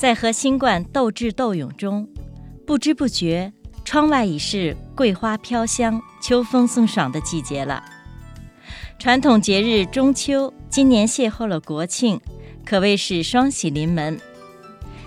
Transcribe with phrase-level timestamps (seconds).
[0.00, 2.08] 在和新冠斗智斗勇中，
[2.66, 3.52] 不知不觉，
[3.84, 7.84] 窗外已是桂花飘香、秋风送爽的季节了。
[8.98, 12.18] 传统节日中秋，今年邂逅了国庆，
[12.64, 14.18] 可谓是双喜临门。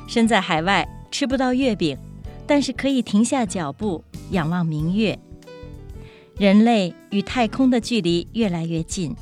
[0.06, 1.98] 身在海外，吃不到月饼，
[2.46, 5.18] 但是可以停下脚步，仰望明月。
[6.38, 9.16] 人类与太空的距离越来越近。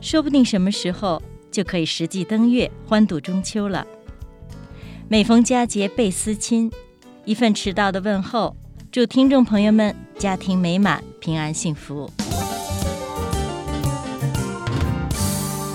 [0.00, 3.84] 说不定什么时候就可以实际登月，欢度中秋了。
[5.10, 6.70] 每逢佳节倍思亲，
[7.24, 8.54] 一份迟到的问候，
[8.92, 12.10] 祝听众朋友们家庭美满、平安幸福。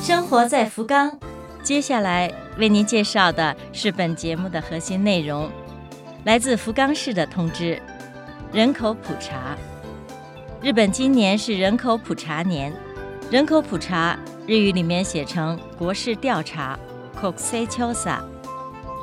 [0.04, 1.18] 生活在福冈，
[1.64, 5.50] 接下来为您介绍的是本节目的核心内容，
[6.26, 7.82] 来自福冈市的通知：
[8.52, 9.58] 人口普查。
[10.62, 12.72] 日本今年是人口普查年。
[13.32, 16.78] 人口普查日语里面写成国事调查
[17.20, 18.20] （Kokusei Chosa），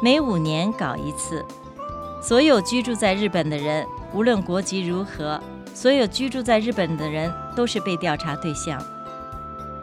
[0.02, 1.44] 每五年搞一次。
[2.22, 5.40] 所有居住在日本的人，无论国籍如何，
[5.74, 8.82] 所有居住在日本的人都是被调查对象。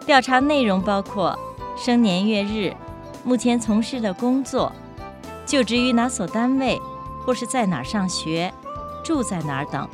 [0.05, 1.37] 调查内容包括
[1.75, 2.75] 生年月日、
[3.23, 4.71] 目前从事的工作、
[5.45, 6.79] 就职于哪所单位
[7.25, 8.53] 或是在哪上学、
[9.03, 9.87] 住在哪儿等，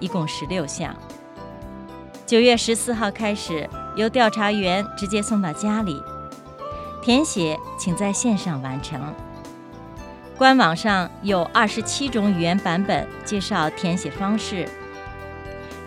[0.00, 0.94] 一共十六项。
[2.26, 3.68] 九月十四号开始。
[3.96, 6.00] 由调查员直接送到家里，
[7.02, 9.12] 填写请在线上完成。
[10.38, 14.68] 官网上有二十七种语言版本介绍填写方式。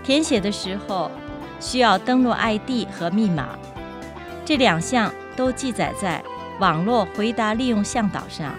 [0.04, 1.10] 填写的时候
[1.58, 3.58] 需要登录 ID 和密码，
[4.44, 6.22] 这两项都记载在
[6.60, 8.54] 网络回答利用向导上。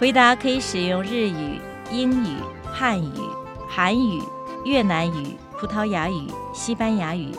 [0.00, 1.60] 回答可以使用日语、
[1.92, 3.12] 英语、汉语、
[3.68, 4.20] 韩语、
[4.64, 7.30] 越南语、葡萄牙语、西班牙语。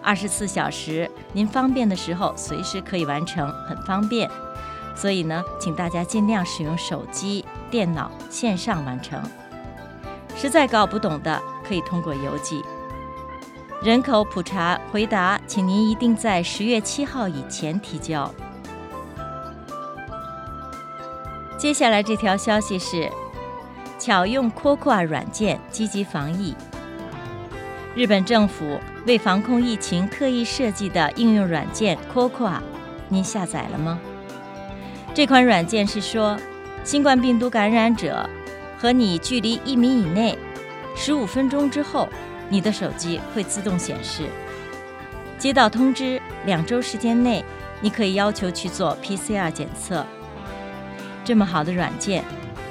[0.00, 4.30] 二十四小时，您方便的时候随时可以完成，很方便。
[4.94, 9.22] 所以呢，请大家尽量使用手机、电脑线上完成。
[10.36, 12.64] 实在搞不懂的，可以通过邮寄。
[13.82, 18.30] 人口普查回答，请您一定在十月七号以前提交。
[21.58, 23.10] 接下来这条消息是：
[23.98, 26.54] 巧用 Cocoa 软件积极防疫。
[27.94, 28.78] 日本政府。
[29.06, 32.58] 为防控疫情特意设计的应用软件 Cocoa，
[33.10, 34.00] 您下载了吗？
[35.14, 36.36] 这款软件是说，
[36.82, 38.28] 新冠病毒感染者
[38.76, 40.36] 和你距离一米以内，
[40.96, 42.08] 十五分钟之后，
[42.48, 44.24] 你的手机会自动显示。
[45.38, 47.44] 接到通知，两周时间内，
[47.80, 50.04] 你可以要求去做 PCR 检测。
[51.24, 52.24] 这么好的软件，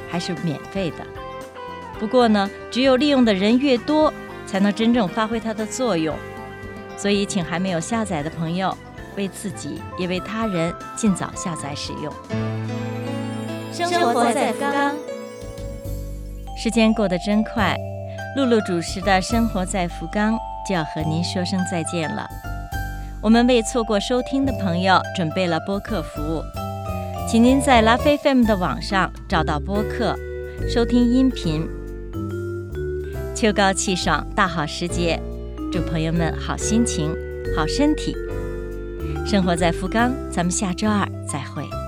[0.09, 0.97] 还是免费的。
[1.97, 4.13] 不过呢，只有利用的人越多。
[4.45, 6.15] 才能真正发挥它的作用，
[6.95, 8.77] 所以请还没有下载的朋友，
[9.15, 12.13] 为自己也为他人尽早下载使用。
[13.71, 14.95] 生活在福冈，
[16.55, 17.75] 时间过得真快，
[18.37, 20.33] 露露主持的《生活在福冈》
[20.67, 22.27] 就要和您说声再见了。
[23.21, 26.43] 我们为错过收听的朋友准备了播客服务，
[27.27, 30.15] 请您在拉菲 FM 的网上找到播客，
[30.69, 31.67] 收听音频。
[33.33, 35.19] 秋高气爽，大好时节，
[35.71, 37.15] 祝朋友们好心情、
[37.57, 38.15] 好身体。
[39.25, 41.82] 生活在福冈，咱们下周二再会。